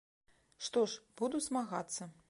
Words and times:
Што 0.67 0.85
ж, 0.93 1.05
буду 1.23 1.43
змагацца. 1.51 2.13